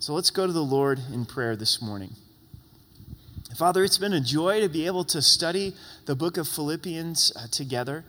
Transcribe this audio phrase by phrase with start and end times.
[0.00, 2.14] So let's go to the Lord in prayer this morning.
[3.58, 5.74] Father, it's been a joy to be able to study
[6.06, 8.06] the book of Philippians uh, together.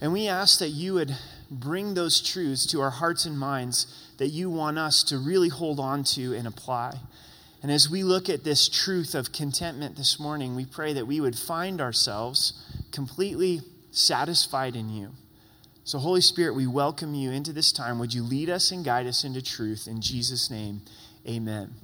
[0.00, 1.14] And we ask that you would
[1.50, 3.86] bring those truths to our hearts and minds
[4.16, 7.00] that you want us to really hold on to and apply.
[7.62, 11.20] And as we look at this truth of contentment this morning, we pray that we
[11.20, 13.60] would find ourselves completely
[13.90, 15.10] satisfied in you.
[15.84, 17.98] So, Holy Spirit, we welcome you into this time.
[17.98, 19.86] Would you lead us and guide us into truth?
[19.86, 20.80] In Jesus' name,
[21.28, 21.74] amen.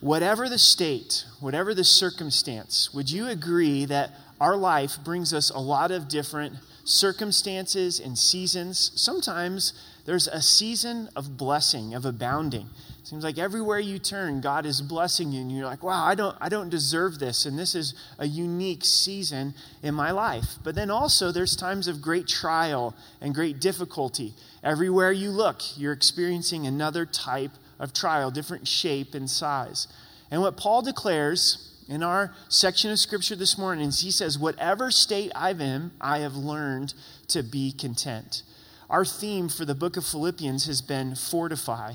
[0.00, 5.58] Whatever the state, whatever the circumstance, would you agree that our life brings us a
[5.58, 8.92] lot of different circumstances and seasons?
[8.94, 9.72] Sometimes
[10.06, 12.68] there's a season of blessing, of abounding.
[13.02, 16.36] Seems like everywhere you turn, God is blessing you, and you're like, wow, I don't,
[16.42, 20.56] I don't deserve this, and this is a unique season in my life.
[20.62, 24.34] But then also, there's times of great trial and great difficulty.
[24.62, 29.88] Everywhere you look, you're experiencing another type of trial, different shape and size.
[30.30, 34.90] And what Paul declares in our section of scripture this morning is he says, Whatever
[34.90, 36.94] state I'm in, I have learned
[37.28, 38.42] to be content.
[38.90, 41.94] Our theme for the book of Philippians has been fortify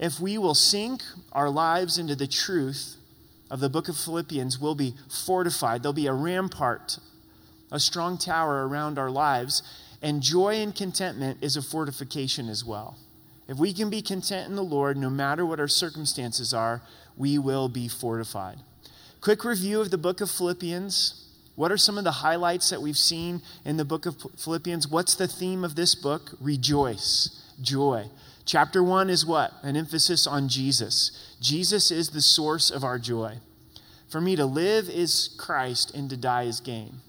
[0.00, 2.96] if we will sink our lives into the truth
[3.50, 4.94] of the book of Philippians, we'll be
[5.26, 5.82] fortified.
[5.82, 6.98] There'll be a rampart,
[7.70, 9.62] a strong tower around our lives.
[10.00, 12.96] And joy and contentment is a fortification as well.
[13.50, 16.82] If we can be content in the Lord, no matter what our circumstances are,
[17.16, 18.58] we will be fortified.
[19.20, 21.26] Quick review of the book of Philippians.
[21.56, 24.86] What are some of the highlights that we've seen in the book of Philippians?
[24.86, 26.30] What's the theme of this book?
[26.40, 28.04] Rejoice, joy.
[28.44, 29.52] Chapter 1 is what?
[29.64, 31.36] An emphasis on Jesus.
[31.40, 33.38] Jesus is the source of our joy.
[34.08, 37.00] For me, to live is Christ and to die is gain.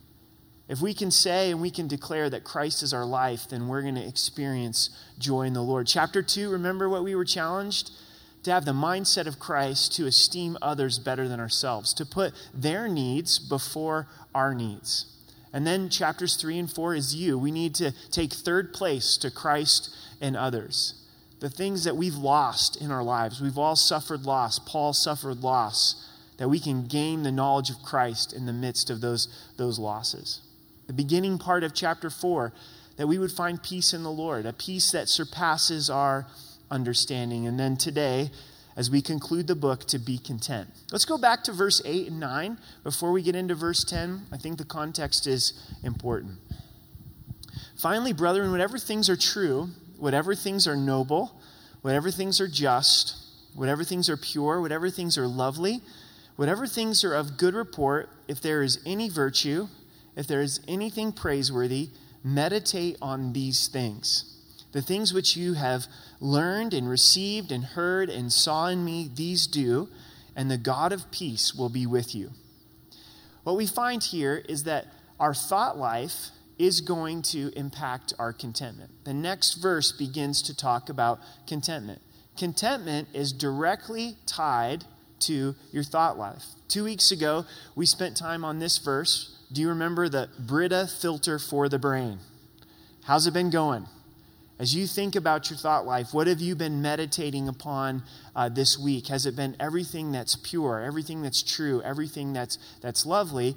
[0.72, 3.82] If we can say and we can declare that Christ is our life, then we're
[3.82, 5.86] going to experience joy in the Lord.
[5.86, 7.92] Chapter 2, remember what we were challenged?
[8.44, 12.88] To have the mindset of Christ to esteem others better than ourselves, to put their
[12.88, 15.08] needs before our needs.
[15.52, 17.38] And then chapters 3 and 4 is you.
[17.38, 20.94] We need to take third place to Christ and others
[21.42, 23.42] the things that we've lost in our lives.
[23.42, 24.58] We've all suffered loss.
[24.58, 26.08] Paul suffered loss,
[26.38, 30.40] that we can gain the knowledge of Christ in the midst of those, those losses.
[30.92, 32.52] The beginning part of chapter 4,
[32.98, 36.28] that we would find peace in the Lord, a peace that surpasses our
[36.70, 37.48] understanding.
[37.48, 38.30] And then today,
[38.76, 40.68] as we conclude the book, to be content.
[40.92, 44.24] Let's go back to verse 8 and 9 before we get into verse 10.
[44.34, 46.40] I think the context is important.
[47.78, 51.40] Finally, brethren, whatever things are true, whatever things are noble,
[51.84, 53.16] whatever things are just,
[53.56, 55.80] whatever things are pure, whatever things are lovely,
[56.36, 59.70] whatever things are of good report, if there is any virtue,
[60.16, 61.90] if there is anything praiseworthy,
[62.24, 64.38] meditate on these things.
[64.72, 65.88] The things which you have
[66.20, 69.90] learned and received and heard and saw in me, these do,
[70.36, 72.32] and the God of peace will be with you.
[73.44, 74.86] What we find here is that
[75.20, 78.92] our thought life is going to impact our contentment.
[79.04, 82.02] The next verse begins to talk about contentment.
[82.38, 84.86] Contentment is directly tied
[85.22, 86.46] to your thought life.
[86.68, 87.46] Two weeks ago,
[87.76, 89.38] we spent time on this verse.
[89.52, 92.20] Do you remember the Brita filter for the brain?
[93.04, 93.86] How's it been going?
[94.58, 98.04] As you think about your thought life, what have you been meditating upon
[98.36, 99.08] uh, this week?
[99.08, 103.56] Has it been everything that's pure, everything that's true, everything that's, that's lovely?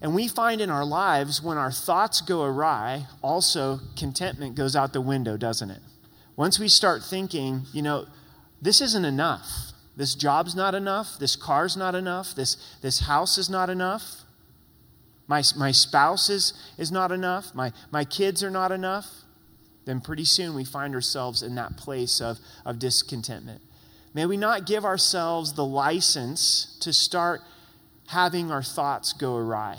[0.00, 4.92] And we find in our lives when our thoughts go awry, also contentment goes out
[4.92, 5.82] the window, doesn't it?
[6.36, 8.06] Once we start thinking, you know,
[8.62, 9.46] this isn't enough.
[9.96, 11.18] This job's not enough.
[11.18, 12.34] This car's not enough.
[12.34, 14.22] This, this house is not enough.
[15.30, 17.54] My, my spouse is, is not enough.
[17.54, 19.06] My, my kids are not enough.
[19.84, 23.60] Then pretty soon we find ourselves in that place of, of discontentment.
[24.12, 27.42] May we not give ourselves the license to start
[28.08, 29.78] having our thoughts go awry.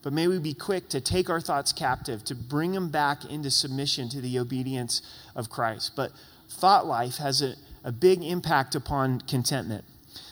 [0.00, 3.50] But may we be quick to take our thoughts captive, to bring them back into
[3.50, 5.02] submission to the obedience
[5.36, 5.92] of Christ.
[5.94, 6.10] But
[6.48, 7.52] thought life has a,
[7.84, 9.84] a big impact upon contentment.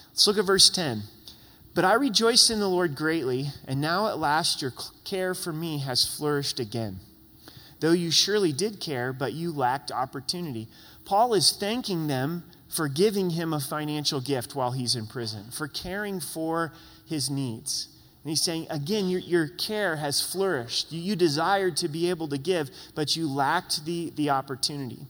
[0.09, 1.03] Let's look at verse 10.
[1.79, 4.73] But I rejoiced in the Lord greatly, and now at last your
[5.05, 6.99] care for me has flourished again.
[7.79, 10.67] Though you surely did care, but you lacked opportunity.
[11.05, 15.69] Paul is thanking them for giving him a financial gift while he's in prison, for
[15.69, 16.73] caring for
[17.07, 17.87] his needs.
[18.25, 20.91] And he's saying, again, your, your care has flourished.
[20.91, 25.07] You, you desired to be able to give, but you lacked the, the opportunity.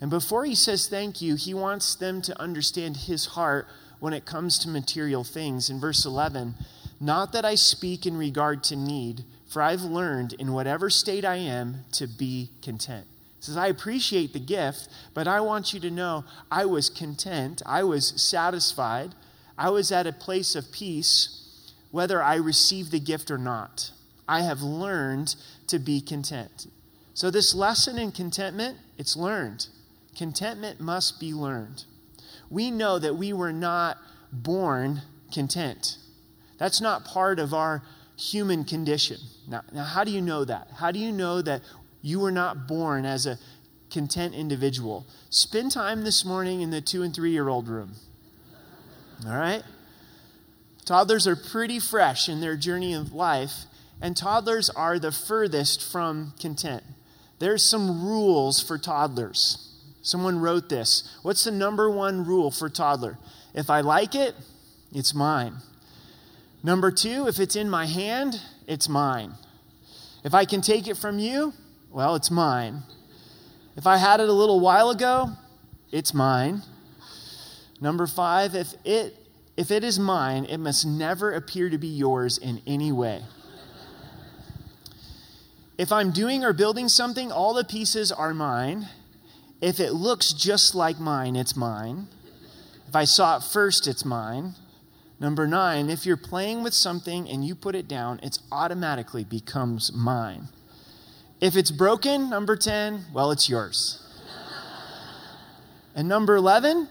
[0.00, 3.66] And before he says thank you, he wants them to understand his heart
[3.98, 5.68] when it comes to material things.
[5.68, 6.54] In verse 11,
[7.00, 11.36] not that I speak in regard to need, for I've learned in whatever state I
[11.36, 13.06] am to be content.
[13.38, 17.62] He says, I appreciate the gift, but I want you to know I was content,
[17.66, 19.14] I was satisfied,
[19.58, 21.40] I was at a place of peace
[21.90, 23.90] whether I received the gift or not.
[24.28, 25.34] I have learned
[25.66, 26.68] to be content.
[27.14, 29.66] So this lesson in contentment, it's learned.
[30.16, 31.84] Contentment must be learned.
[32.48, 33.98] We know that we were not
[34.32, 35.02] born
[35.32, 35.96] content.
[36.58, 37.82] That's not part of our
[38.16, 39.18] human condition.
[39.48, 40.68] Now, now, how do you know that?
[40.76, 41.62] How do you know that
[42.02, 43.38] you were not born as a
[43.90, 45.06] content individual?
[45.30, 47.92] Spend time this morning in the two and three year old room.
[49.26, 49.62] All right?
[50.84, 53.64] Toddlers are pretty fresh in their journey of life,
[54.02, 56.82] and toddlers are the furthest from content.
[57.38, 59.69] There's some rules for toddlers.
[60.02, 61.18] Someone wrote this.
[61.22, 63.18] What's the number one rule for toddler?
[63.54, 64.34] If I like it,
[64.92, 65.56] it's mine.
[66.62, 69.34] Number two, if it's in my hand, it's mine.
[70.24, 71.54] If I can take it from you,
[71.90, 72.82] well, it's mine.
[73.76, 75.30] If I had it a little while ago,
[75.90, 76.62] it's mine.
[77.80, 79.16] Number five, if it,
[79.56, 83.22] if it is mine, it must never appear to be yours in any way.
[85.78, 88.86] If I'm doing or building something, all the pieces are mine.
[89.60, 92.08] If it looks just like mine, it's mine.
[92.88, 94.54] If I saw it first, it's mine.
[95.20, 99.92] Number nine, if you're playing with something and you put it down, it automatically becomes
[99.92, 100.48] mine.
[101.42, 104.02] If it's broken, number 10, well, it's yours.
[105.94, 106.88] and number 11,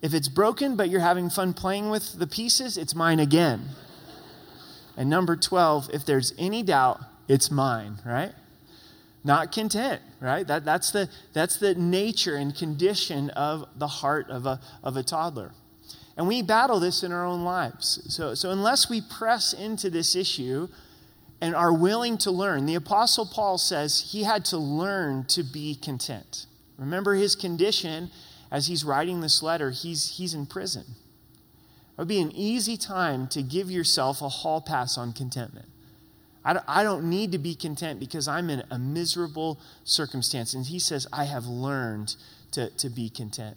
[0.00, 3.68] if it's broken but you're having fun playing with the pieces, it's mine again.
[4.96, 8.32] And number 12, if there's any doubt, it's mine, right?
[9.24, 10.46] Not content, right?
[10.46, 15.02] That, that's, the, that's the nature and condition of the heart of a, of a
[15.02, 15.52] toddler.
[16.16, 18.00] And we battle this in our own lives.
[18.08, 20.68] So, so unless we press into this issue
[21.40, 25.74] and are willing to learn, the Apostle Paul says he had to learn to be
[25.74, 26.46] content.
[26.76, 28.10] Remember his condition
[28.50, 30.84] as he's writing this letter, he's, he's in prison.
[31.92, 35.68] It would be an easy time to give yourself a hall pass on contentment.
[36.66, 40.54] I don't, need to be content because I'm in a miserable circumstance.
[40.54, 42.16] And he says, I have learned
[42.52, 43.56] to, to be content.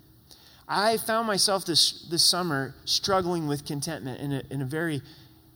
[0.67, 5.01] I found myself this, this summer struggling with contentment in a, in a very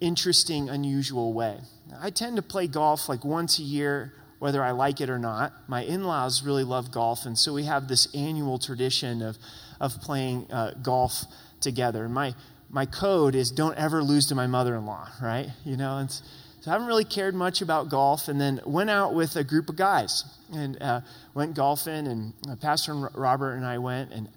[0.01, 1.59] interesting, unusual way.
[1.99, 5.53] I tend to play golf like once a year, whether I like it or not.
[5.67, 9.37] My in laws really love golf, and so we have this annual tradition of,
[9.79, 11.23] of playing uh, golf
[11.61, 12.09] together.
[12.09, 12.35] My,
[12.69, 15.49] my code is don't ever lose to my mother in law, right?
[15.63, 16.21] You know, and
[16.65, 19.69] so I haven't really cared much about golf, and then went out with a group
[19.69, 21.01] of guys and uh,
[21.35, 24.29] went golfing, and uh, Pastor Robert and I went, and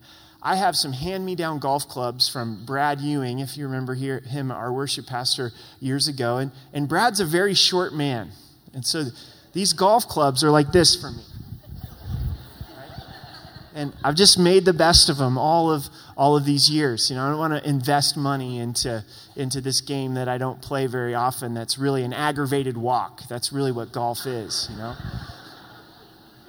[0.43, 4.21] I have some hand me down golf clubs from Brad Ewing, if you remember here,
[4.21, 6.37] him, our worship pastor, years ago.
[6.37, 8.33] And, and Brad's a very short man.
[8.75, 9.05] And so
[9.55, 11.23] these golf clubs are like this for me.
[13.75, 17.11] And I've just made the best of them all of, all of these years.
[17.11, 19.05] You know, I don't want to invest money into,
[19.37, 23.23] into this game that I don't play very often that's really an aggravated walk.
[23.29, 24.95] That's really what golf is, you know?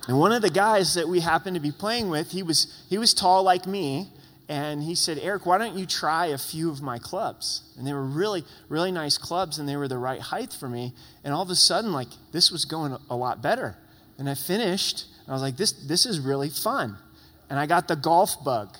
[0.07, 2.98] And one of the guys that we happened to be playing with, he was, he
[2.98, 4.07] was tall like me,
[4.48, 7.62] and he said, Eric, why don't you try a few of my clubs?
[7.77, 10.94] And they were really, really nice clubs, and they were the right height for me.
[11.24, 13.77] And all of a sudden, like, this was going a lot better.
[14.18, 16.98] And I finished, and I was like, this, this is really fun.
[17.50, 18.78] And I got the golf bug.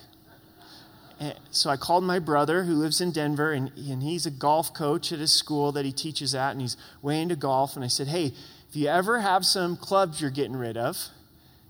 [1.20, 4.74] And so I called my brother who lives in Denver, and, and he's a golf
[4.74, 7.76] coach at his school that he teaches at, and he's way into golf.
[7.76, 8.34] And I said, hey,
[8.70, 11.10] if you ever have some clubs you're getting rid of,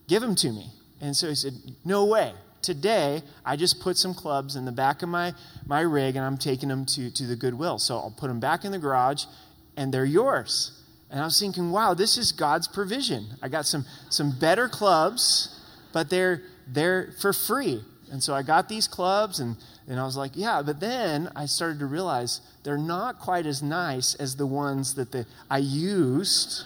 [0.10, 0.72] Give them to me.
[1.00, 1.54] And so he said,
[1.86, 2.34] No way.
[2.62, 5.34] Today, I just put some clubs in the back of my,
[5.66, 7.80] my rig and I'm taking them to, to the Goodwill.
[7.80, 9.24] So I'll put them back in the garage
[9.78, 10.78] and they're yours.
[11.10, 13.28] And I was thinking, wow, this is God's provision.
[13.42, 15.58] I got some, some better clubs,
[15.94, 16.42] but they're,
[16.74, 17.82] they're for free.
[18.12, 19.56] And so I got these clubs and,
[19.88, 23.62] and I was like, yeah, but then I started to realize they're not quite as
[23.62, 26.64] nice as the ones that the, I used,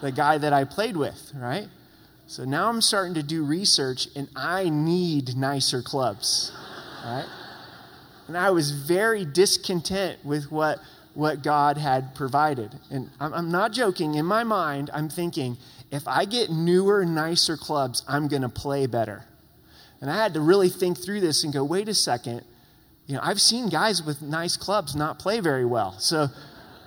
[0.00, 1.68] the guy that I played with, right?
[2.26, 6.52] So now I'm starting to do research and I need nicer clubs.
[7.04, 7.26] Right?
[8.28, 10.80] And I was very discontent with what,
[11.14, 12.74] what God had provided.
[12.90, 14.14] And I'm, I'm not joking.
[14.14, 15.56] In my mind, I'm thinking,
[15.90, 19.24] if I get newer, nicer clubs, I'm going to play better.
[20.00, 22.42] And I had to really think through this and go, wait a second.
[23.06, 25.92] You know, I've seen guys with nice clubs not play very well.
[25.98, 26.28] So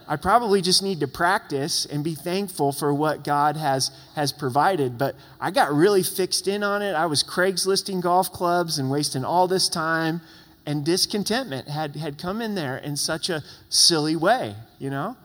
[0.08, 4.98] I probably just need to practice and be thankful for what God has, has provided.
[4.98, 6.94] But I got really fixed in on it.
[6.94, 10.22] I was Craigslisting golf clubs and wasting all this time,
[10.66, 15.16] and discontentment had, had come in there in such a silly way, you know?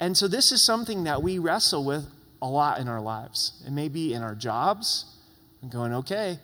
[0.00, 2.06] And so this is something that we wrestle with
[2.42, 3.62] a lot in our lives.
[3.66, 5.04] It may be in our jobs,
[5.62, 6.38] And going, okay,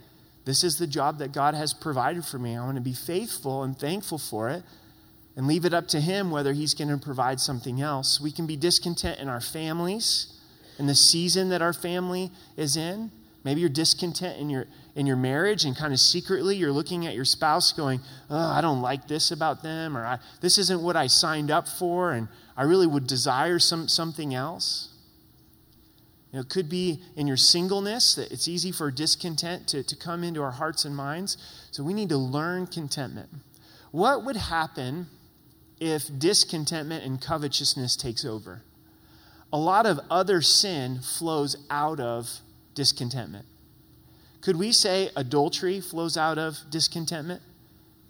[0.44, 2.56] this is the job that God has provided for me.
[2.56, 4.62] I want to be faithful and thankful for it
[5.36, 8.20] and leave it up to Him whether He's going to provide something else.
[8.20, 10.38] We can be discontent in our families,
[10.78, 13.10] in the season that our family is in.
[13.44, 17.14] Maybe you're discontent in your in your marriage and kind of secretly you're looking at
[17.14, 18.00] your spouse going,
[18.30, 22.12] oh, I don't like this about them, or this isn't what I signed up for,
[22.12, 24.88] and I really would desire some, something else.
[26.36, 30.42] It could be in your singleness that it's easy for discontent to, to come into
[30.42, 31.36] our hearts and minds.
[31.70, 33.28] So we need to learn contentment.
[33.90, 35.06] What would happen
[35.78, 38.62] if discontentment and covetousness takes over?
[39.52, 42.40] A lot of other sin flows out of
[42.74, 43.46] discontentment.
[44.40, 47.42] Could we say adultery flows out of discontentment?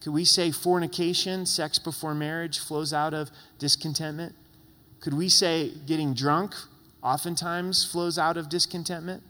[0.00, 4.34] Could we say fornication, sex before marriage, flows out of discontentment?
[5.00, 6.54] Could we say getting drunk
[7.06, 9.22] oftentimes flows out of discontentment?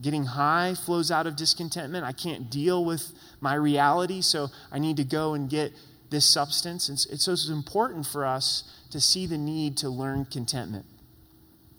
[0.00, 2.04] Getting high flows out of discontentment.
[2.04, 5.72] I can't deal with my reality, so I need to go and get
[6.10, 6.88] this substance.
[6.88, 10.86] And so it's important for us to see the need to learn contentment.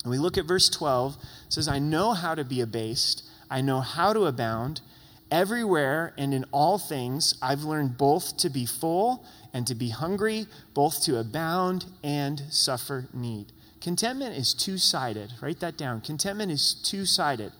[0.03, 3.61] And we look at verse 12, it says, I know how to be abased I
[3.61, 4.81] know how to abound.
[5.29, 10.47] Everywhere and in all things, I've learned both to be full and to be hungry,
[10.73, 13.52] both to abound and suffer need.
[13.83, 15.33] Contentment is two sided.
[15.41, 15.99] Write that down.
[15.99, 17.51] Contentment is two sided.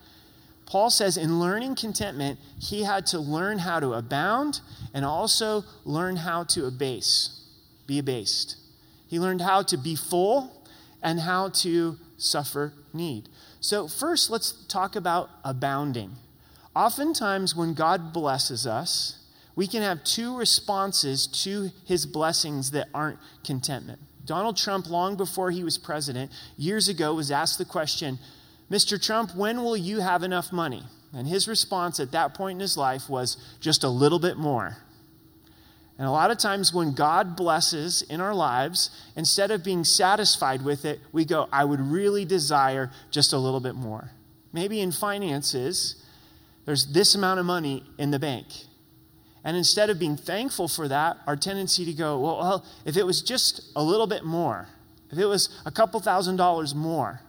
[0.65, 4.62] Paul says in learning contentment, he had to learn how to abound
[4.94, 7.42] and also learn how to abase,
[7.88, 8.56] be abased.
[9.06, 10.63] He learned how to be full
[11.01, 13.27] and how to suffer need.
[13.60, 16.13] So, first, let's talk about abounding.
[16.74, 19.20] Oftentimes, when God blesses us,
[19.58, 24.00] we can have two responses to his blessings that aren't contentment.
[24.25, 28.20] Donald Trump, long before he was president, years ago, was asked the question,
[28.72, 29.01] Mr.
[29.01, 30.84] Trump, when will you have enough money?
[31.13, 34.77] And his response at that point in his life was, just a little bit more.
[35.98, 40.63] And a lot of times when God blesses in our lives, instead of being satisfied
[40.63, 44.12] with it, we go, I would really desire just a little bit more.
[44.51, 46.03] Maybe in finances,
[46.65, 48.48] there's this amount of money in the bank.
[49.44, 53.06] And instead of being thankful for that, our tendency to go, well, well if it
[53.06, 54.70] was just a little bit more,
[55.12, 57.22] if it was a couple thousand dollars more,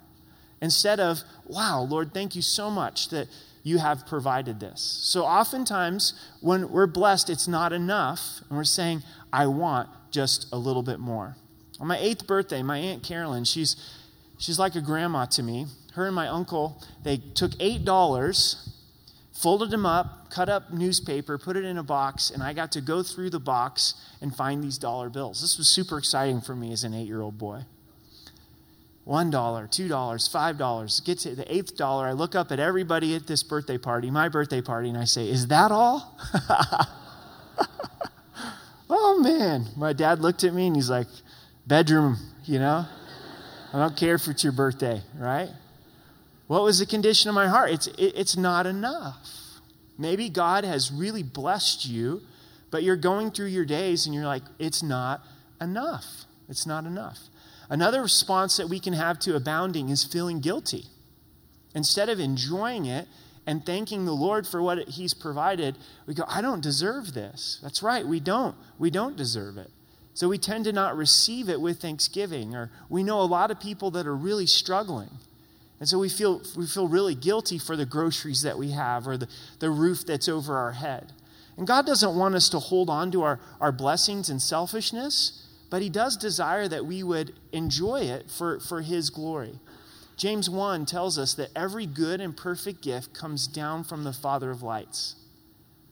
[0.60, 3.28] instead of, wow, Lord, thank you so much that
[3.62, 4.80] you have provided this.
[4.80, 9.02] So oftentimes, when we're blessed, it's not enough, and we're saying,
[9.32, 11.36] I want just a little bit more.
[11.80, 13.76] On my eighth birthday, my Aunt Carolyn, she's,
[14.38, 15.66] she's like a grandma to me.
[15.94, 18.68] Her and my uncle, they took $8,
[19.34, 22.80] folded them up, cut up newspaper, put it in a box, and I got to
[22.80, 25.40] go through the box and find these dollar bills.
[25.40, 27.64] This was super exciting for me as an eight year old boy.
[29.06, 31.04] $1, $2, $5.
[31.04, 32.06] Get to the eighth dollar.
[32.06, 35.28] I look up at everybody at this birthday party, my birthday party, and I say,
[35.28, 36.18] Is that all?
[38.88, 39.66] oh, man.
[39.76, 41.08] My dad looked at me and he's like,
[41.66, 42.86] Bedroom, you know?
[43.74, 45.50] I don't care if it's your birthday, right?
[46.46, 47.70] What was the condition of my heart?
[47.70, 49.30] It's, it, it's not enough.
[49.98, 52.22] Maybe God has really blessed you,
[52.70, 55.24] but you're going through your days and you're like, It's not
[55.60, 56.24] enough.
[56.48, 57.18] It's not enough.
[57.70, 60.84] Another response that we can have to abounding is feeling guilty.
[61.74, 63.08] Instead of enjoying it
[63.46, 67.58] and thanking the Lord for what He's provided, we go, I don't deserve this.
[67.62, 68.56] That's right, we don't.
[68.78, 69.70] We don't deserve it.
[70.12, 73.58] So we tend to not receive it with thanksgiving, or we know a lot of
[73.58, 75.10] people that are really struggling.
[75.80, 79.16] And so we feel, we feel really guilty for the groceries that we have or
[79.16, 79.28] the,
[79.58, 81.12] the roof that's over our head.
[81.56, 85.82] And God doesn't want us to hold on to our, our blessings and selfishness but
[85.82, 89.58] he does desire that we would enjoy it for, for his glory.
[90.16, 94.52] James 1 tells us that every good and perfect gift comes down from the Father
[94.52, 95.16] of lights.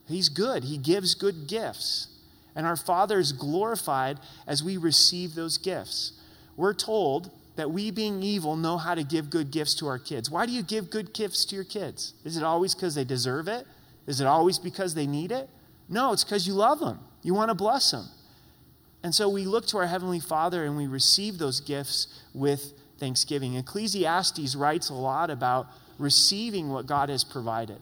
[0.07, 2.07] He's good, he gives good gifts.
[2.55, 6.13] And our Father is glorified as we receive those gifts.
[6.55, 10.29] We're told that we, being evil, know how to give good gifts to our kids.
[10.29, 12.13] Why do you give good gifts to your kids?
[12.23, 13.67] Is it always because they deserve it?
[14.07, 15.49] Is it always because they need it?
[15.87, 16.99] No, it's because you love them.
[17.21, 18.07] You want to bless them.
[19.03, 23.55] And so we look to our Heavenly Father and we receive those gifts with thanksgiving.
[23.55, 25.67] Ecclesiastes writes a lot about
[25.99, 27.79] receiving what God has provided,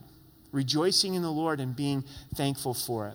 [0.50, 3.14] rejoicing in the Lord and being thankful for it.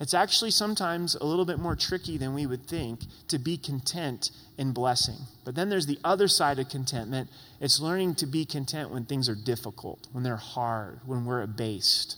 [0.00, 4.30] It's actually sometimes a little bit more tricky than we would think to be content
[4.56, 5.18] in blessing.
[5.44, 7.28] But then there's the other side of contentment
[7.60, 12.16] it's learning to be content when things are difficult, when they're hard, when we're abased.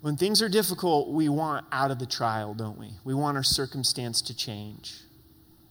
[0.00, 2.90] When things are difficult, we want out of the trial, don't we?
[3.02, 4.94] We want our circumstance to change.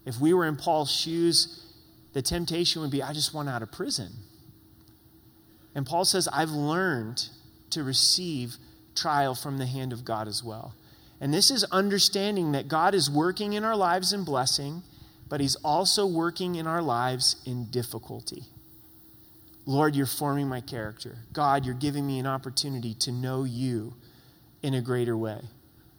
[0.05, 1.65] If we were in Paul's shoes,
[2.11, 4.11] the temptation would be I just want out of prison.
[5.73, 7.29] And Paul says, I've learned
[7.69, 8.57] to receive
[8.95, 10.73] trial from the hand of God as well.
[11.21, 14.83] And this is understanding that God is working in our lives in blessing,
[15.29, 18.43] but He's also working in our lives in difficulty.
[19.65, 21.17] Lord, you're forming my character.
[21.33, 23.95] God, you're giving me an opportunity to know you
[24.61, 25.41] in a greater way.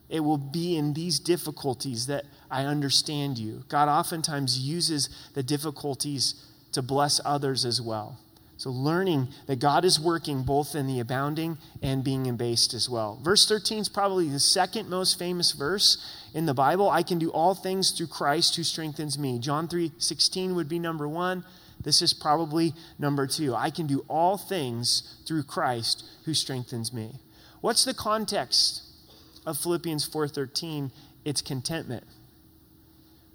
[0.08, 3.64] It will be in these difficulties that I understand you.
[3.68, 8.18] God oftentimes uses the difficulties to bless others as well.
[8.58, 13.20] So, learning that God is working both in the abounding and being embased as well.
[13.22, 15.98] Verse 13 is probably the second most famous verse
[16.32, 16.88] in the Bible.
[16.88, 19.38] I can do all things through Christ who strengthens me.
[19.38, 21.44] John 3 16 would be number one.
[21.82, 23.54] This is probably number two.
[23.54, 27.20] I can do all things through Christ who strengthens me.
[27.60, 28.82] What's the context
[29.44, 30.90] of Philippians 4:13?
[31.24, 32.04] It's contentment.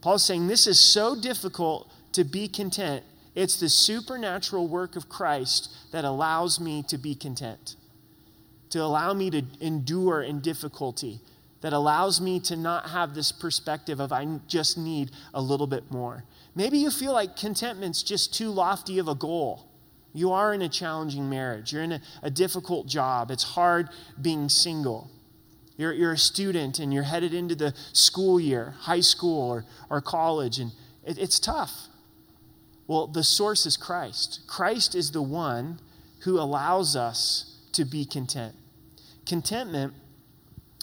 [0.01, 3.03] Paul's saying this is so difficult to be content.
[3.33, 7.75] It's the supernatural work of Christ that allows me to be content,
[8.71, 11.19] to allow me to endure in difficulty,
[11.61, 15.91] that allows me to not have this perspective of I just need a little bit
[15.91, 16.25] more.
[16.55, 19.67] Maybe you feel like contentment's just too lofty of a goal.
[20.13, 23.89] You are in a challenging marriage, you're in a, a difficult job, it's hard
[24.21, 25.09] being single.
[25.77, 30.01] You're, you're a student and you're headed into the school year, high school or, or
[30.01, 30.73] college, and
[31.05, 31.87] it, it's tough.
[32.91, 34.41] Well, the source is Christ.
[34.47, 35.79] Christ is the one
[36.23, 38.53] who allows us to be content.
[39.25, 39.93] Contentment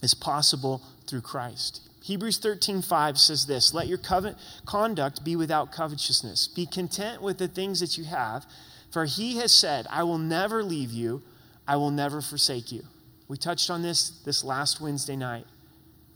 [0.03, 1.83] is possible through Christ.
[2.01, 6.49] Hebrews 13:5 says this, "Let your covet, conduct be without covetousness.
[6.49, 8.47] Be content with the things that you have,
[8.91, 11.23] for he has said, I will never leave you,
[11.67, 12.89] I will never forsake you."
[13.29, 15.47] We touched on this this last Wednesday night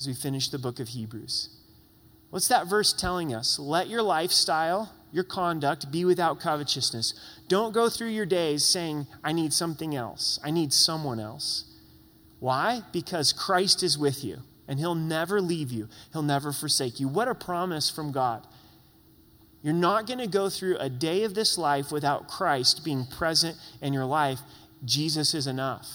[0.01, 1.51] as we finished the book of Hebrews.
[2.31, 3.59] What's that verse telling us?
[3.59, 7.15] Let your lifestyle, your conduct be without covetousness.
[7.47, 10.41] Don't go through your days saying, I need something else.
[10.43, 11.65] I need someone else.
[12.41, 12.83] Why?
[12.93, 17.09] Because Christ is with you and he'll never leave you, he'll never forsake you.
[17.09, 18.47] What a promise from God.
[19.63, 23.57] You're not going to go through a day of this life without Christ being present
[23.81, 24.41] in your life.
[24.85, 25.89] Jesus is enough.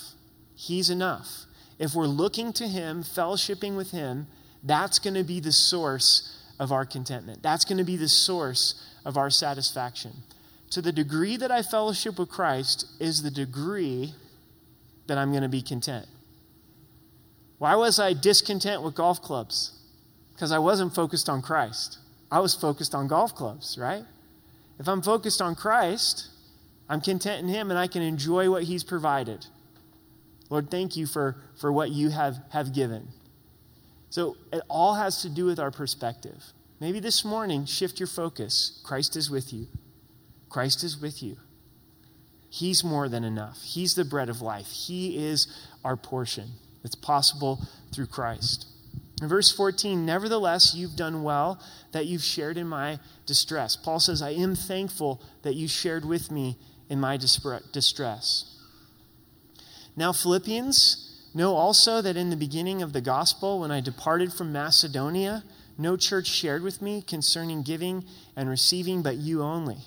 [0.56, 1.46] He's enough.
[1.78, 4.28] If we're looking to Him, fellowshipping with Him,
[4.64, 7.44] that's going to be the source of our contentment.
[7.44, 10.12] That's going to be the source of our satisfaction.
[10.72, 14.14] To the degree that I fellowship with Christ is the degree
[15.08, 16.08] that I'm going to be content.
[17.58, 19.72] Why was I discontent with golf clubs?
[20.34, 21.98] Because I wasn't focused on Christ.
[22.32, 24.04] I was focused on golf clubs, right?
[24.80, 26.28] If I'm focused on Christ,
[26.90, 29.48] I'm content in Him and I can enjoy what He's provided.
[30.50, 33.08] Lord, thank you for, for what you have, have given.
[34.10, 36.44] So it all has to do with our perspective.
[36.80, 38.80] Maybe this morning, shift your focus.
[38.84, 39.68] Christ is with you.
[40.50, 41.38] Christ is with you.
[42.50, 43.62] He's more than enough.
[43.62, 44.68] He's the bread of life.
[44.68, 45.48] He is
[45.84, 46.52] our portion.
[46.84, 47.62] It's possible
[47.94, 48.68] through Christ.
[49.22, 51.60] In verse 14, nevertheless, you've done well
[51.92, 53.76] that you've shared in my distress.
[53.76, 58.56] Paul says, I am thankful that you shared with me in my distress.
[59.96, 64.52] Now, Philippians, know also that in the beginning of the gospel, when I departed from
[64.52, 65.44] Macedonia,
[65.78, 68.04] no church shared with me concerning giving
[68.36, 69.78] and receiving, but you only.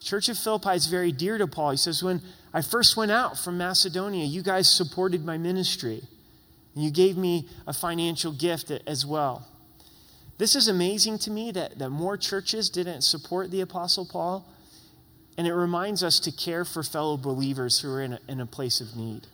[0.00, 1.72] Church of Philippi is very dear to Paul.
[1.72, 2.20] He says, When
[2.52, 6.02] I first went out from Macedonia, you guys supported my ministry.
[6.74, 9.46] And you gave me a financial gift as well.
[10.38, 14.46] This is amazing to me that, that more churches didn't support the Apostle Paul.
[15.36, 18.46] And it reminds us to care for fellow believers who are in a, in a
[18.46, 19.26] place of need.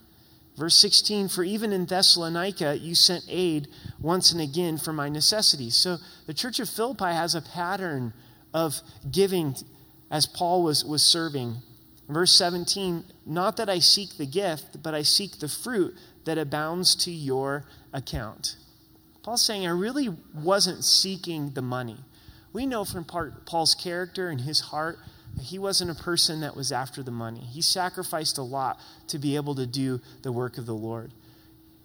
[0.56, 3.68] Verse 16, for even in Thessalonica you sent aid
[4.00, 5.74] once and again for my necessities.
[5.74, 8.12] So the church of Philippi has a pattern
[8.52, 9.56] of giving
[10.10, 11.56] as Paul was, was serving.
[12.08, 16.94] Verse 17, not that I seek the gift, but I seek the fruit that abounds
[16.96, 18.56] to your account.
[19.22, 21.96] Paul's saying, I really wasn't seeking the money.
[22.52, 24.98] We know from part, Paul's character and his heart
[25.40, 27.40] he wasn't a person that was after the money.
[27.40, 31.12] He sacrificed a lot to be able to do the work of the Lord.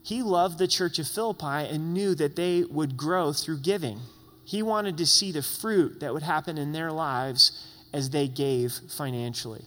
[0.03, 3.99] He loved the church of Philippi and knew that they would grow through giving.
[4.45, 8.73] He wanted to see the fruit that would happen in their lives as they gave
[8.89, 9.65] financially.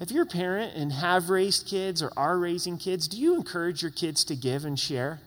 [0.00, 3.80] If you're a parent and have raised kids or are raising kids, do you encourage
[3.80, 5.20] your kids to give and share?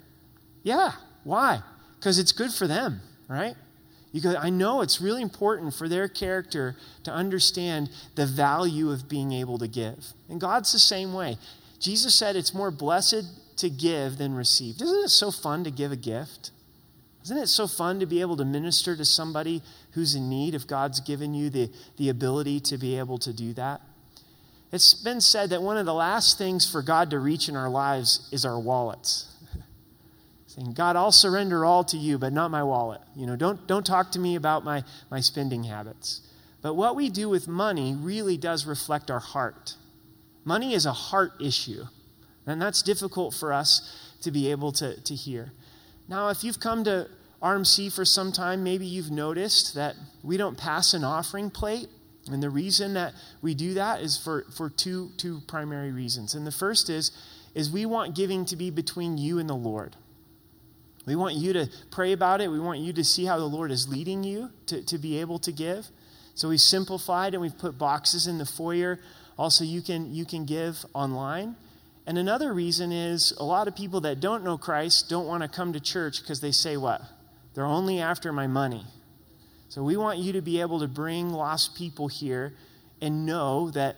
[0.61, 0.91] Yeah.
[1.23, 1.61] Why?
[1.97, 3.55] Because it's good for them, right?
[4.11, 9.09] You go, I know it's really important for their character to understand the value of
[9.09, 10.13] being able to give.
[10.29, 11.37] And God's the same way.
[11.79, 13.25] Jesus said it's more blessed
[13.57, 14.75] to give than receive.
[14.81, 16.51] Isn't it so fun to give a gift?
[17.23, 20.65] Isn't it so fun to be able to minister to somebody who's in need if
[20.65, 23.81] God's given you the, the ability to be able to do that?
[24.71, 27.69] It's been said that one of the last things for God to reach in our
[27.69, 29.33] lives is our wallets.
[30.57, 33.01] Saying, God, I'll surrender all to you, but not my wallet.
[33.15, 36.21] You know, don't, don't talk to me about my, my spending habits.
[36.61, 39.75] But what we do with money really does reflect our heart.
[40.43, 41.83] Money is a heart issue,
[42.45, 45.51] and that's difficult for us to be able to, to hear.
[46.07, 47.07] Now, if you've come to
[47.41, 51.87] RMC for some time, maybe you've noticed that we don't pass an offering plate.
[52.31, 56.33] And the reason that we do that is for, for two, two primary reasons.
[56.33, 57.11] And the first is,
[57.53, 59.95] is we want giving to be between you and the Lord.
[61.07, 62.51] We want you to pray about it.
[62.51, 65.39] We want you to see how the Lord is leading you to, to be able
[65.39, 65.87] to give.
[66.35, 68.99] So we've simplified and we've put boxes in the foyer.
[69.39, 71.55] Also, you can, you can give online.
[72.05, 75.49] And another reason is a lot of people that don't know Christ don't want to
[75.49, 77.01] come to church because they say what?
[77.53, 78.83] They're only after my money.
[79.69, 82.53] So we want you to be able to bring lost people here
[83.01, 83.95] and know that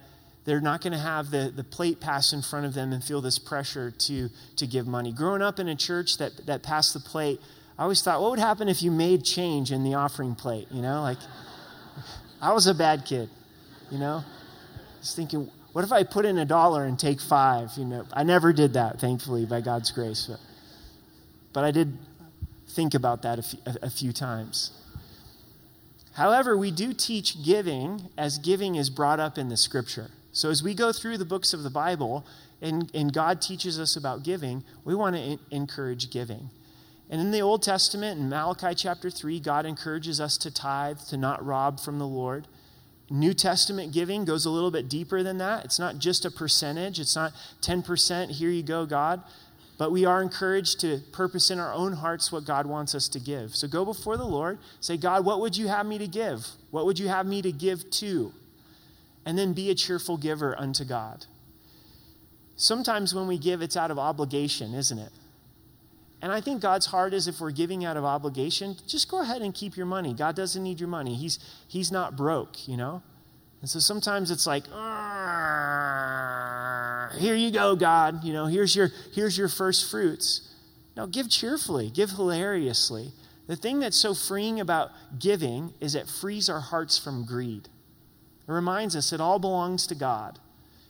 [0.49, 3.21] they're not going to have the, the plate pass in front of them and feel
[3.21, 5.11] this pressure to, to give money.
[5.11, 7.39] Growing up in a church that, that passed the plate,
[7.77, 10.67] I always thought, what would happen if you made change in the offering plate?
[10.71, 11.19] You know, like,
[12.41, 13.29] I was a bad kid,
[13.91, 14.23] you know?
[14.97, 17.69] Was thinking, what if I put in a dollar and take five?
[17.77, 20.25] You know, I never did that, thankfully, by God's grace.
[20.27, 20.39] But,
[21.53, 21.95] but I did
[22.69, 24.71] think about that a few, a few times.
[26.13, 30.09] However, we do teach giving as giving is brought up in the scripture.
[30.31, 32.25] So as we go through the books of the Bible
[32.61, 36.49] and, and God teaches us about giving, we want to in- encourage giving.
[37.09, 41.17] And in the Old Testament, in Malachi chapter 3, God encourages us to tithe, to
[41.17, 42.47] not rob from the Lord.
[43.09, 45.65] New Testament giving goes a little bit deeper than that.
[45.65, 49.23] It's not just a percentage, it's not 10%, here you go, God.
[49.79, 53.19] But we are encouraged to purpose in our own hearts what God wants us to
[53.19, 53.55] give.
[53.55, 56.45] So go before the Lord, say, God, what would you have me to give?
[56.69, 58.33] What would you have me to give to?
[59.25, 61.25] And then be a cheerful giver unto God.
[62.55, 65.11] Sometimes when we give, it's out of obligation, isn't it?
[66.21, 69.41] And I think God's heart is if we're giving out of obligation, just go ahead
[69.41, 70.13] and keep your money.
[70.13, 71.15] God doesn't need your money.
[71.15, 73.01] He's, he's not broke, you know?
[73.61, 74.65] And so sometimes it's like,
[77.19, 78.23] here you go, God.
[78.23, 80.53] You know, here's your, here's your first fruits.
[80.97, 83.11] No, give cheerfully, give hilariously.
[83.47, 87.69] The thing that's so freeing about giving is it frees our hearts from greed.
[88.49, 90.39] It reminds us it all belongs to God.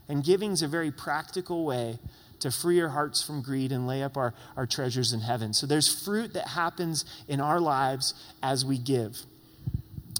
[0.08, 2.00] And giving is a very practical way
[2.40, 5.54] to free our hearts from greed and lay up our, our treasures in heaven.
[5.54, 9.18] So there's fruit that happens in our lives as we give.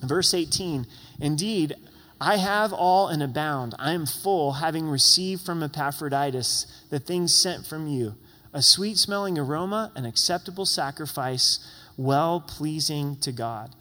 [0.04, 0.86] Verse 18
[1.22, 1.76] Indeed,
[2.20, 3.74] I have all and abound.
[3.80, 8.16] I am full, having received from Epaphroditus the things sent from you
[8.54, 11.60] a sweet smelling aroma, an acceptable sacrifice,
[11.96, 13.76] well pleasing to God.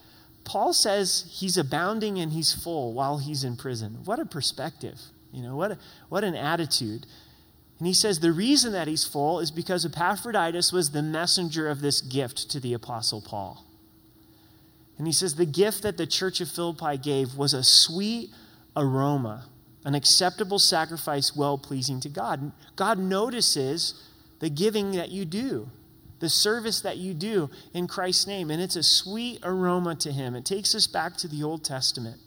[0.49, 3.99] Paul says he's abounding and he's full while he's in prison.
[4.05, 4.99] What a perspective.
[5.31, 7.07] You know, what, a, what an attitude.
[7.79, 11.81] And he says the reason that he's full is because Epaphroditus was the messenger of
[11.81, 13.65] this gift to the Apostle Paul.
[14.97, 18.31] And he says the gift that the church of Philippi gave was a sweet
[18.75, 19.45] aroma,
[19.85, 22.53] an acceptable sacrifice well pleasing to God.
[22.75, 24.03] God notices
[24.41, 25.69] the giving that you do,
[26.21, 30.35] the service that you do in Christ's name, and it's a sweet aroma to him.
[30.35, 32.19] It takes us back to the Old Testament.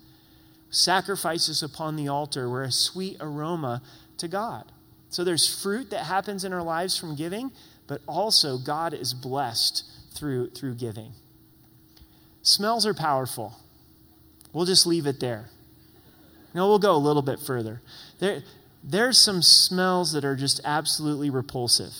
[0.69, 3.81] Sacrifices upon the altar were a sweet aroma
[4.17, 4.71] to God.
[5.09, 7.51] So there's fruit that happens in our lives from giving,
[7.87, 11.11] but also God is blessed through, through giving.
[12.41, 13.59] Smells are powerful.
[14.53, 15.49] We'll just leave it there.
[16.53, 17.81] No, we'll go a little bit further.
[18.19, 18.43] There,
[18.83, 21.93] there's some smells that are just absolutely repulsive.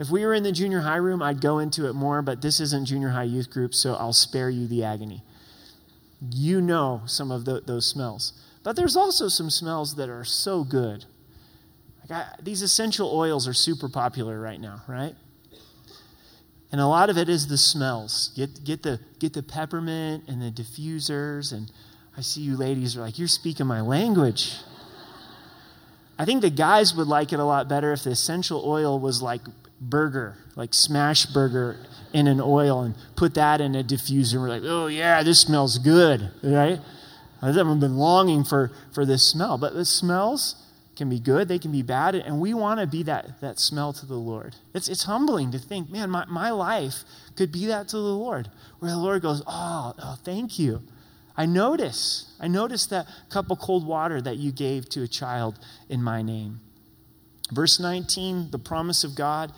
[0.00, 2.58] If we were in the junior high room, I'd go into it more, but this
[2.58, 5.22] isn't junior high youth group, so I'll spare you the agony.
[6.32, 8.32] You know some of the, those smells.
[8.62, 11.04] But there's also some smells that are so good.
[12.00, 15.14] Like I, these essential oils are super popular right now, right?
[16.72, 18.32] And a lot of it is the smells.
[18.34, 21.52] Get, get, the, get the peppermint and the diffusers.
[21.52, 21.70] And
[22.16, 24.54] I see you ladies are like, you're speaking my language.
[26.18, 29.20] I think the guys would like it a lot better if the essential oil was
[29.20, 29.42] like
[29.80, 31.76] burger, like smash burger
[32.12, 34.40] in an oil and put that in a diffuser.
[34.40, 36.78] We're like, oh, yeah, this smells good, right?
[37.42, 39.56] I've been longing for, for this smell.
[39.56, 40.56] But the smells,
[41.00, 43.90] can be good, they can be bad, and we want to be that, that smell
[43.90, 44.54] to the Lord.
[44.74, 47.04] It's, it's humbling to think, man, my, my life
[47.36, 50.82] could be that to the Lord, where the Lord goes, oh, oh thank you.
[51.38, 55.58] I notice, I notice that cup of cold water that you gave to a child
[55.88, 56.60] in my name.
[57.52, 59.52] Verse 19, the promise of God,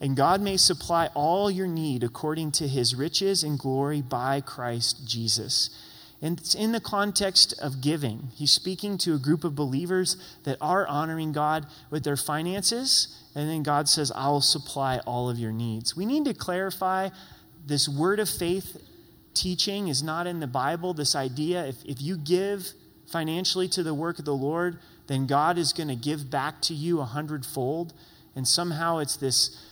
[0.00, 5.06] and God may supply all your need according to his riches and glory by Christ
[5.06, 5.70] Jesus.
[6.20, 8.28] And it's in the context of giving.
[8.34, 13.22] He's speaking to a group of believers that are honoring God with their finances.
[13.34, 15.96] And then God says, I will supply all of your needs.
[15.96, 17.08] We need to clarify
[17.66, 18.76] this word of faith
[19.34, 20.94] teaching is not in the Bible.
[20.94, 22.72] This idea, if, if you give
[23.06, 24.78] financially to the work of the Lord,
[25.12, 27.92] then God is going to give back to you a hundredfold.
[28.34, 29.62] And somehow it's this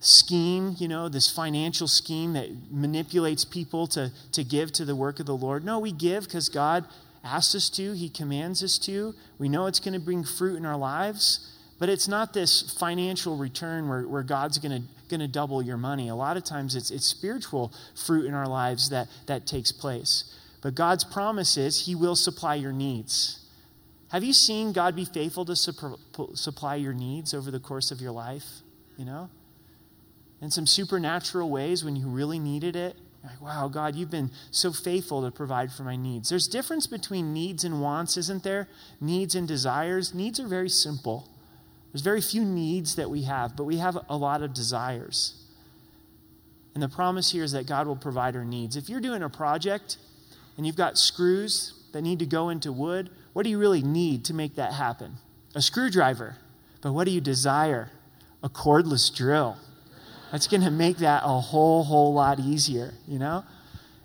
[0.00, 5.20] scheme, you know, this financial scheme that manipulates people to, to give to the work
[5.20, 5.64] of the Lord.
[5.64, 6.84] No, we give because God
[7.22, 9.14] asks us to, He commands us to.
[9.38, 13.36] We know it's going to bring fruit in our lives, but it's not this financial
[13.36, 16.08] return where, where God's going to going to double your money.
[16.08, 20.34] A lot of times it's, it's spiritual fruit in our lives that, that takes place.
[20.62, 23.45] But God's promise is He will supply your needs.
[24.10, 28.12] Have you seen God be faithful to supply your needs over the course of your
[28.12, 28.44] life?
[28.96, 29.30] You know?
[30.40, 32.96] in some supernatural ways when you really needed it.
[33.24, 36.28] Like, wow, God, you've been so faithful to provide for my needs.
[36.28, 38.68] There's difference between needs and wants, isn't there?
[39.00, 40.14] Needs and desires.
[40.14, 41.28] Needs are very simple.
[41.92, 45.42] There's very few needs that we have, but we have a lot of desires.
[46.74, 48.76] And the promise here is that God will provide our needs.
[48.76, 49.96] If you're doing a project
[50.56, 54.24] and you've got screws that need to go into wood, what do you really need
[54.24, 55.18] to make that happen?
[55.54, 56.36] A screwdriver.
[56.80, 57.90] But what do you desire?
[58.42, 59.58] A cordless drill.
[60.32, 63.44] That's going to make that a whole, whole lot easier, you know?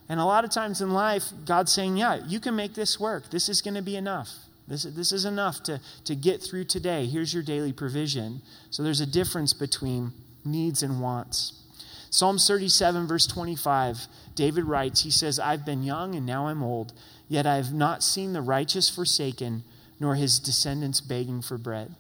[0.10, 3.30] And a lot of times in life, God's saying, yeah, you can make this work.
[3.30, 4.28] This is going to be enough.
[4.68, 7.06] This, this is enough to, to get through today.
[7.06, 8.42] Here's your daily provision.
[8.70, 10.12] So there's a difference between
[10.44, 11.54] needs and wants.
[12.10, 16.92] Psalm 37, verse 25, David writes, He says, I've been young and now I'm old,
[17.32, 19.64] yet I have not seen the righteous forsaken,
[20.02, 21.96] nor his descendants begging for bread.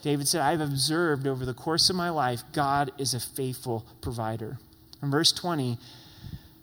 [0.00, 4.58] David said, I've observed over the course of my life, God is a faithful provider.
[5.02, 5.76] In verse 20,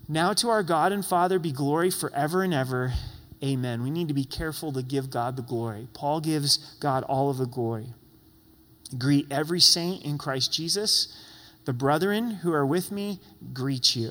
[0.08, 2.92] now to our God and Father be glory forever and ever.
[3.40, 3.84] Amen.
[3.84, 5.86] We need to be careful to give God the glory.
[5.94, 7.94] Paul gives God all of the glory.
[8.98, 11.16] Greet every saint in Christ Jesus.
[11.66, 13.20] The brethren who are with me
[13.52, 14.10] greet you.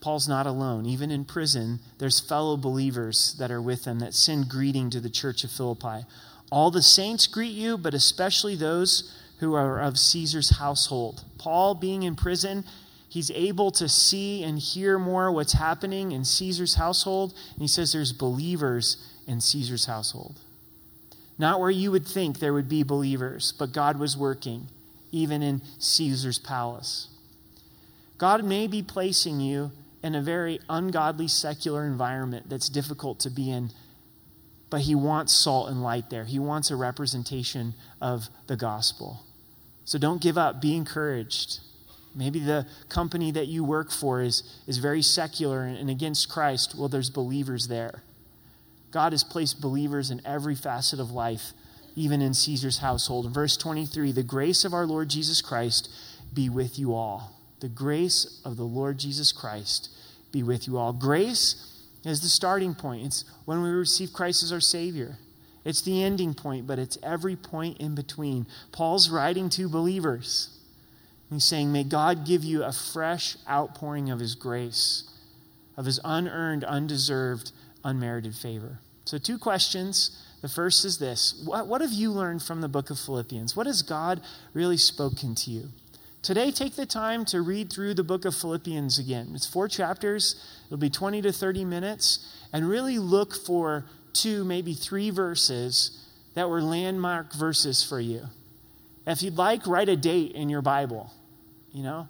[0.00, 0.86] Paul's not alone.
[0.86, 5.10] Even in prison, there's fellow believers that are with him that send greeting to the
[5.10, 6.06] church of Philippi.
[6.50, 11.24] All the saints greet you, but especially those who are of Caesar's household.
[11.38, 12.64] Paul, being in prison,
[13.08, 17.34] he's able to see and hear more what's happening in Caesar's household.
[17.52, 20.40] And he says there's believers in Caesar's household.
[21.38, 24.68] Not where you would think there would be believers, but God was working,
[25.12, 27.08] even in Caesar's palace.
[28.16, 29.70] God may be placing you
[30.02, 33.70] in a very ungodly secular environment that's difficult to be in
[34.70, 36.24] but he wants salt and light there.
[36.24, 39.24] He wants a representation of the gospel.
[39.84, 40.60] So don't give up.
[40.60, 41.60] Be encouraged.
[42.14, 46.74] Maybe the company that you work for is, is very secular and against Christ.
[46.76, 48.02] Well, there's believers there.
[48.90, 51.52] God has placed believers in every facet of life,
[51.94, 53.26] even in Caesar's household.
[53.26, 55.90] In verse 23, the grace of our Lord Jesus Christ
[56.32, 57.37] be with you all.
[57.60, 59.90] The grace of the Lord Jesus Christ
[60.32, 60.92] be with you all.
[60.92, 63.06] Grace is the starting point.
[63.06, 65.18] It's when we receive Christ as our Savior.
[65.64, 68.46] It's the ending point, but it's every point in between.
[68.72, 70.56] Paul's writing to believers.
[71.30, 75.10] He's saying, May God give you a fresh outpouring of His grace,
[75.76, 77.52] of His unearned, undeserved,
[77.84, 78.78] unmerited favor.
[79.04, 80.24] So, two questions.
[80.40, 83.56] The first is this What, what have you learned from the book of Philippians?
[83.56, 84.20] What has God
[84.54, 85.68] really spoken to you?
[86.22, 89.30] Today, take the time to read through the book of Philippians again.
[89.34, 90.34] It's four chapters,
[90.66, 96.04] it'll be 20 to 30 minutes, and really look for two, maybe three verses
[96.34, 98.24] that were landmark verses for you.
[99.06, 101.12] If you'd like, write a date in your Bible,
[101.72, 102.08] you know?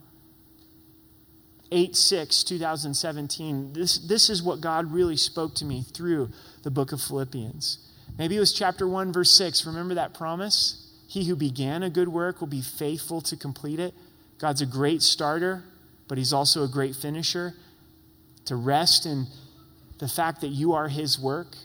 [1.71, 3.75] 8 6, 2017.
[3.75, 6.31] This, this is what God really spoke to me through
[6.63, 7.79] the book of Philippians.
[8.17, 9.67] Maybe it was chapter 1, verse 6.
[9.67, 10.88] Remember that promise?
[11.09, 13.95] He who began a good work will be faithful to complete it.
[14.37, 15.65] God's a great starter,
[16.07, 17.55] but He's also a great finisher.
[18.45, 19.27] To rest in
[19.99, 21.57] the fact that you are His work.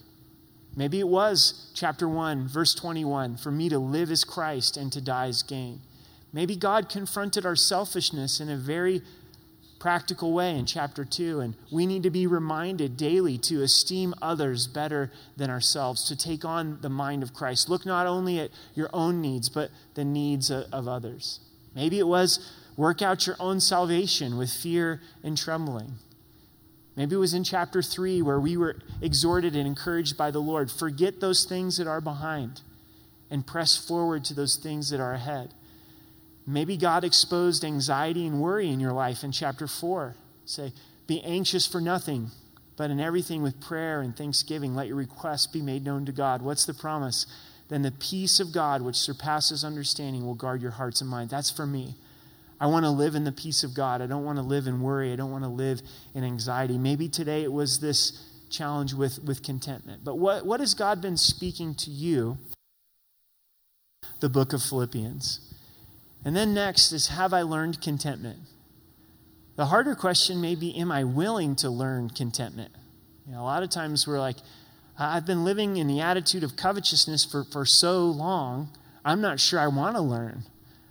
[0.75, 5.01] Maybe it was chapter 1, verse 21 for me to live as Christ and to
[5.01, 5.81] die as gain.
[6.31, 9.01] Maybe God confronted our selfishness in a very
[9.83, 11.41] practical way in chapter 2.
[11.41, 16.45] And we need to be reminded daily to esteem others better than ourselves, to take
[16.45, 17.67] on the mind of Christ.
[17.67, 21.41] Look not only at your own needs, but the needs of others.
[21.75, 25.95] Maybe it was work out your own salvation with fear and trembling.
[26.95, 30.71] Maybe it was in chapter 3 where we were exhorted and encouraged by the Lord
[30.71, 32.61] forget those things that are behind
[33.29, 35.53] and press forward to those things that are ahead.
[36.45, 40.15] Maybe God exposed anxiety and worry in your life in chapter 4.
[40.45, 40.73] Say,
[41.07, 42.31] be anxious for nothing,
[42.75, 46.41] But in everything with prayer and thanksgiving, let your requests be made known to God.
[46.41, 47.27] What's the promise?
[47.69, 51.31] Then the peace of God, which surpasses understanding, will guard your hearts and minds.
[51.31, 51.95] That's for me.
[52.59, 54.01] I want to live in the peace of God.
[54.01, 55.11] I don't want to live in worry.
[55.13, 55.81] I don't want to live
[56.15, 56.77] in anxiety.
[56.77, 60.03] Maybe today it was this challenge with, with contentment.
[60.03, 62.37] But what, what has God been speaking to you?
[64.19, 65.52] The book of Philippians.
[66.25, 68.39] And then next is Have I learned contentment?
[69.55, 72.71] The harder question may be Am I willing to learn contentment?
[73.25, 74.37] You know, a lot of times we're like,
[74.97, 78.69] I've been living in the attitude of covetousness for, for so long,
[79.03, 80.43] I'm not sure I want to learn.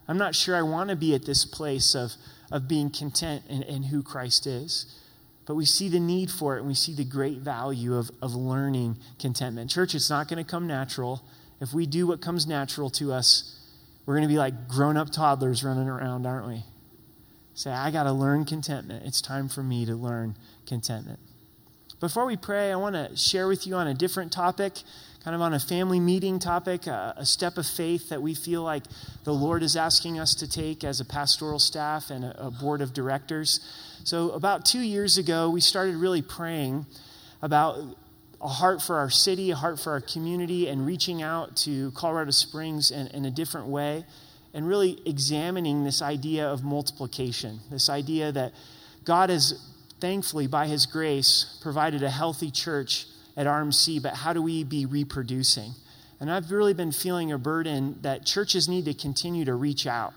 [0.08, 2.12] I'm not sure I want to be at this place of,
[2.50, 4.98] of being content in, in who Christ is.
[5.46, 8.34] But we see the need for it and we see the great value of, of
[8.34, 9.70] learning contentment.
[9.70, 11.22] Church, it's not going to come natural.
[11.60, 13.58] If we do what comes natural to us,
[14.04, 16.64] we're going to be like grown up toddlers running around, aren't we?
[17.54, 19.04] Say, I got to learn contentment.
[19.04, 20.36] It's time for me to learn
[20.66, 21.18] contentment.
[22.00, 24.82] Before we pray, I want to share with you on a different topic,
[25.22, 28.64] kind of on a family meeting topic, a, a, step of faith that we feel
[28.64, 28.82] like
[29.22, 32.80] the Lord is asking us to take as a pastoral staff and a, a board
[32.80, 33.60] of directors.
[34.02, 36.86] So, about two years ago, we started really praying
[37.40, 37.78] about
[38.42, 42.32] a heart for our city, a heart for our community, and reaching out to Colorado
[42.32, 44.04] Springs in, in a different way,
[44.52, 48.52] and really examining this idea of multiplication, this idea that
[49.04, 49.54] God has
[50.02, 54.84] thankfully, by His grace, provided a healthy church at RMC, but how do we be
[54.84, 55.74] reproducing?
[56.18, 60.12] And I've really been feeling a burden that churches need to continue to reach out.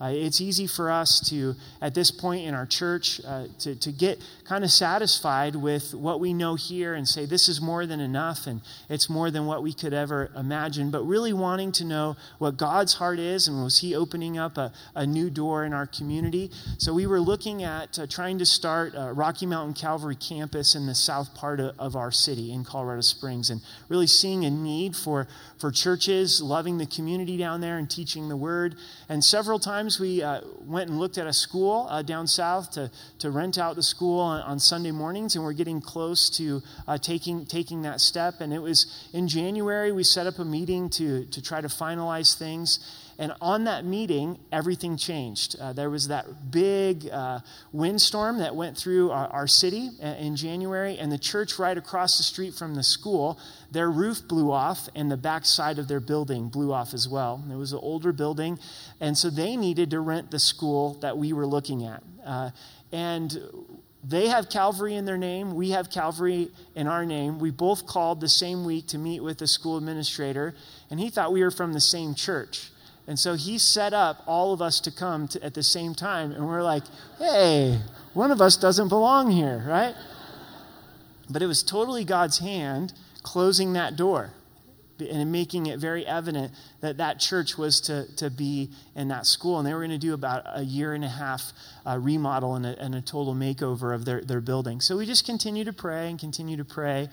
[0.00, 3.90] Uh, it's easy for us to, at this point in our church, uh, to, to
[3.90, 7.98] get kind of satisfied with what we know here and say, this is more than
[7.98, 10.90] enough and it's more than what we could ever imagine.
[10.90, 14.72] But really wanting to know what God's heart is and was He opening up a,
[14.94, 16.50] a new door in our community.
[16.78, 20.94] So we were looking at uh, trying to start Rocky Mountain Calvary campus in the
[20.94, 25.26] south part of, of our city in Colorado Springs and really seeing a need for,
[25.58, 28.76] for churches, loving the community down there and teaching the word.
[29.08, 32.90] And several times we uh, went and looked at a school uh, down south to,
[33.20, 36.98] to rent out the school on, on Sunday mornings, and we're getting close to uh,
[36.98, 38.40] taking, taking that step.
[38.40, 42.36] And it was in January, we set up a meeting to, to try to finalize
[42.36, 42.80] things.
[43.20, 45.56] And on that meeting, everything changed.
[45.60, 47.40] Uh, there was that big uh,
[47.72, 52.22] windstorm that went through our, our, city in January, and the church right across the
[52.22, 53.40] street from the school,
[53.72, 57.42] their roof blew off, and the back side of their building blew off as well.
[57.50, 58.56] It was an older building,
[59.00, 62.04] and so they needed to rent the school that we were looking at.
[62.24, 62.50] Uh,
[62.92, 63.36] and
[64.04, 65.56] they have Calvary in their name.
[65.56, 67.40] We have Calvary in our name.
[67.40, 70.54] We both called the same week to meet with the school administrator,
[70.88, 72.70] and he thought we were from the same church.
[73.08, 76.30] And so he set up all of us to come to, at the same time.
[76.30, 76.82] And we're like,
[77.18, 77.80] hey,
[78.12, 79.94] one of us doesn't belong here, right?
[81.30, 82.92] But it was totally God's hand
[83.22, 84.32] closing that door
[85.00, 89.58] and making it very evident that that church was to, to be in that school.
[89.58, 91.52] And they were going to do about a year and a half
[91.86, 94.82] uh, remodel and a, and a total makeover of their, their building.
[94.82, 97.08] So we just continue to pray and continue to pray.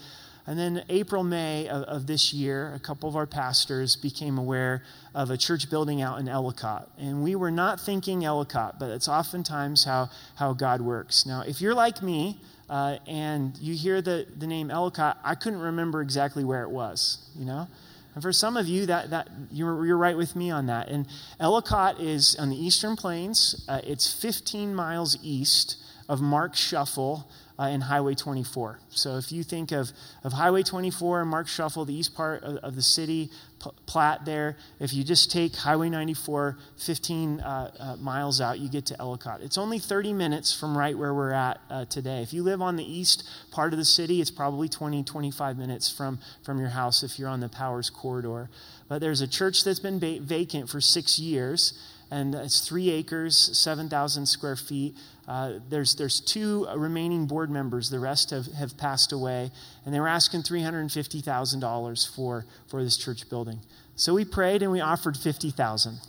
[0.47, 4.83] And then April, May of, of, this year, a couple of our pastors became aware
[5.15, 6.87] of a church building out in Ellicott.
[6.99, 11.25] And we were not thinking Ellicott, but it's oftentimes how, how God works.
[11.25, 15.61] Now, if you're like me uh, and you hear the, the name Ellicott, I couldn't
[15.61, 17.67] remember exactly where it was, you know?
[18.13, 20.89] And for some of you, that, that you're, you're right with me on that.
[20.89, 21.07] And
[21.39, 23.65] Ellicott is on the eastern plains.
[23.67, 25.77] Uh, it's 15 miles east
[26.07, 27.25] of Marksheffel,
[27.57, 28.79] uh, and Highway 24.
[28.89, 29.91] So if you think of,
[30.23, 33.29] of Highway 24 and Marksheffel, the east part of, of the city,
[33.63, 38.69] P- Platte there, if you just take Highway 94 15 uh, uh, miles out, you
[38.69, 39.41] get to Ellicott.
[39.41, 42.21] It's only 30 minutes from right where we're at uh, today.
[42.21, 45.89] If you live on the east part of the city, it's probably 20, 25 minutes
[45.89, 48.49] from, from your house if you're on the Powers corridor.
[48.89, 51.73] But there's a church that's been ba- vacant for six years
[52.11, 54.95] and it's three acres, 7,000 square feet.
[55.27, 57.89] Uh, there's, there's two remaining board members.
[57.89, 59.51] The rest have, have passed away.
[59.85, 63.59] And they were asking $350,000 for, for this church building.
[63.95, 65.99] So we prayed and we offered 50000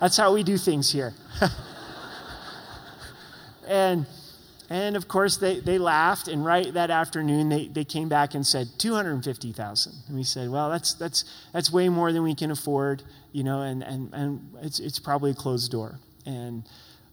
[0.00, 1.14] That's how we do things here.
[3.68, 4.06] and,
[4.68, 6.26] and of course, they, they laughed.
[6.26, 10.70] And right that afternoon, they, they came back and said 250000 And we said, well,
[10.70, 14.80] that's, that's, that's way more than we can afford, you know, and, and, and it's,
[14.80, 16.00] it's probably a closed door.
[16.26, 16.64] And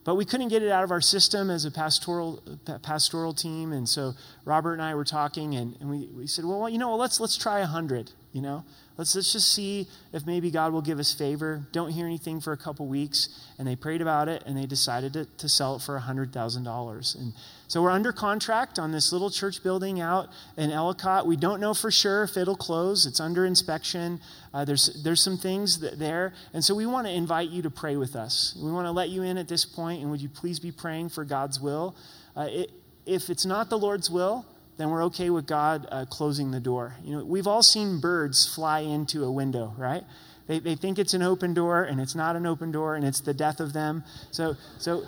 [0.04, 2.42] but we couldn't get it out of our system as a pastoral
[2.82, 6.68] pastoral team, and so Robert and I were talking, and, and we, we said, well,
[6.68, 8.12] you know, let's let's try a hundred.
[8.32, 8.64] You know,
[8.96, 11.66] let's, let's just see if maybe God will give us favor.
[11.72, 13.28] Don't hear anything for a couple weeks.
[13.58, 17.14] And they prayed about it and they decided to, to sell it for $100,000.
[17.16, 17.32] And
[17.66, 21.26] so we're under contract on this little church building out in Ellicott.
[21.26, 24.20] We don't know for sure if it'll close, it's under inspection.
[24.54, 26.32] Uh, there's, there's some things that there.
[26.54, 28.56] And so we want to invite you to pray with us.
[28.62, 31.08] We want to let you in at this point, and would you please be praying
[31.08, 31.96] for God's will?
[32.36, 32.70] Uh, it,
[33.06, 34.46] if it's not the Lord's will,
[34.80, 36.94] then we're okay with God uh, closing the door.
[37.04, 40.04] You know, we've all seen birds fly into a window, right?
[40.46, 43.20] They, they think it's an open door, and it's not an open door, and it's
[43.20, 44.04] the death of them.
[44.30, 45.04] So, so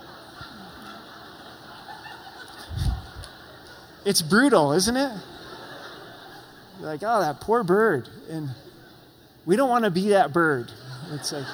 [4.05, 5.11] it's brutal, isn't it?
[6.79, 8.49] You're like, oh, that poor bird, and
[9.45, 10.71] we don't want to be that bird.
[11.11, 11.45] It's like,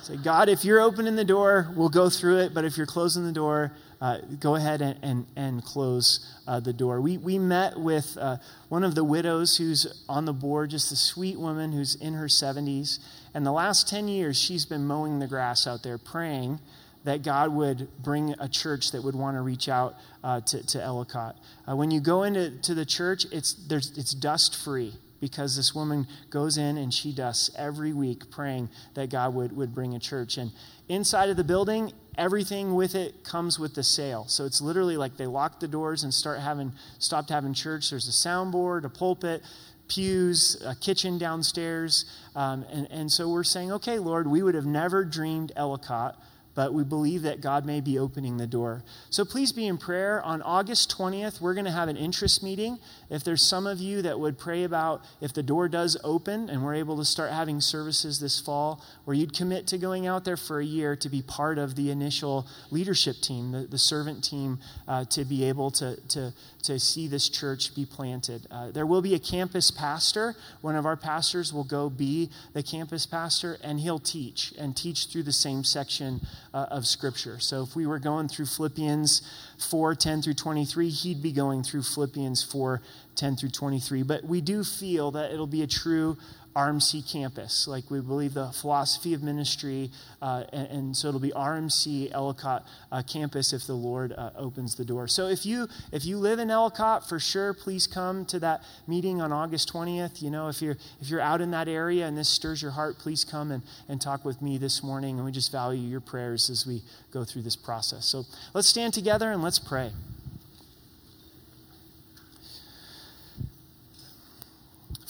[0.00, 3.24] say, God, if you're opening the door, we'll go through it, but if you're closing
[3.24, 3.72] the door,
[4.02, 7.00] uh, go ahead and, and, and close uh, the door.
[7.00, 8.38] We, we met with uh,
[8.68, 12.26] one of the widows who's on the board, just a sweet woman who's in her
[12.26, 12.98] 70s.
[13.32, 16.58] And the last 10 years, she's been mowing the grass out there, praying
[17.04, 19.94] that God would bring a church that would want to reach out
[20.24, 21.36] uh, to, to Ellicott.
[21.68, 25.76] Uh, when you go into to the church, it's, there's, it's dust free because this
[25.76, 30.00] woman goes in and she dusts every week praying that God would, would bring a
[30.00, 30.38] church.
[30.38, 30.50] And
[30.88, 34.26] inside of the building, everything with it comes with the sale.
[34.28, 37.90] So it's literally like they lock the doors and start having stopped having church.
[37.90, 39.42] There's a soundboard, a pulpit,
[39.88, 42.04] pews, a kitchen downstairs.
[42.34, 46.16] Um, and, and so we're saying, okay, Lord, we would have never dreamed Ellicott
[46.54, 48.84] but we believe that God may be opening the door.
[49.10, 50.22] So please be in prayer.
[50.22, 52.78] On August 20th, we're going to have an interest meeting.
[53.10, 56.62] If there's some of you that would pray about if the door does open and
[56.62, 60.36] we're able to start having services this fall, where you'd commit to going out there
[60.36, 64.58] for a year to be part of the initial leadership team, the, the servant team,
[64.86, 66.32] uh, to be able to, to,
[66.62, 68.46] to see this church be planted.
[68.50, 70.34] Uh, there will be a campus pastor.
[70.60, 75.06] One of our pastors will go be the campus pastor, and he'll teach and teach
[75.06, 76.20] through the same section
[76.54, 77.38] uh, of Scripture.
[77.38, 79.22] So if we were going through Philippians
[79.58, 82.80] 4 10 through 23, he'd be going through Philippians 4
[83.16, 84.02] 10 through 23.
[84.02, 86.16] But we do feel that it'll be a true
[86.54, 87.66] RMC campus.
[87.66, 89.90] Like we believe the philosophy of ministry,
[90.20, 94.74] uh, and, and, so it'll be RMC Ellicott uh, campus if the Lord uh, opens
[94.74, 95.08] the door.
[95.08, 99.20] So if you if you live in Ellicott, for sure, please come to that meeting
[99.20, 100.20] on August 20th.
[100.20, 102.98] You know, if you're if you're out in that area and this stirs your heart,
[102.98, 105.16] please come and, and talk with me this morning.
[105.16, 106.82] And we just value your prayers as we
[107.12, 108.04] go through this process.
[108.04, 109.92] So let's stand together and let's pray.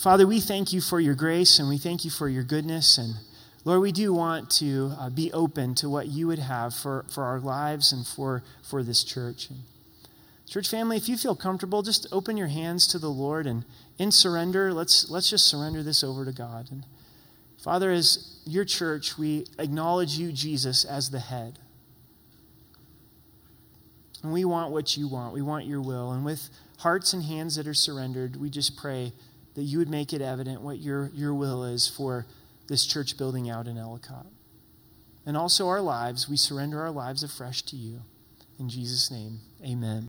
[0.02, 2.98] Father, we thank you for your grace and we thank you for your goodness.
[2.98, 3.14] And
[3.64, 7.22] Lord, we do want to uh, be open to what you would have for, for
[7.22, 9.48] our lives and for, for this church.
[9.48, 9.60] And
[10.48, 13.64] church family, if you feel comfortable, just open your hands to the Lord and
[13.96, 16.72] in surrender, let's, let's just surrender this over to God.
[16.72, 16.84] And
[17.62, 21.60] Father, as your church, we acknowledge you, Jesus, as the head.
[24.24, 25.32] And we want what you want.
[25.32, 26.10] We want your will.
[26.10, 29.12] And with hearts and hands that are surrendered, we just pray
[29.54, 32.26] that you would make it evident what your, your will is for
[32.68, 34.26] this church building out in Ellicott.
[35.26, 38.00] And also our lives, we surrender our lives afresh to you.
[38.58, 40.08] In Jesus' name, amen.